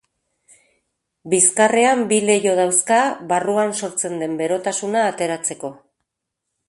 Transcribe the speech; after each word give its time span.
Bizkarrean 1.33 2.01
bi 2.13 2.17
leiho 2.29 2.55
dauzka 2.61 2.99
barruan 3.33 3.77
sortzen 3.81 4.17
den 4.23 4.35
berotasuna 4.41 5.05
ateratzeko. 5.11 5.73